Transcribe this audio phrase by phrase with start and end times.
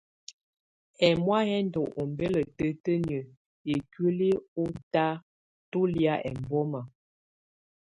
[1.07, 3.29] Ɛmɔ̀á yɛ̀ ndù ɔmbɛla tǝtǝniǝ́
[3.75, 4.29] ikuili
[4.61, 5.05] ù tà
[5.71, 6.81] tù lɛ̀á ɛmbɔma.